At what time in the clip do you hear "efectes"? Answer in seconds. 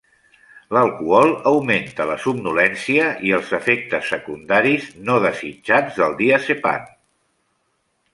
3.57-4.09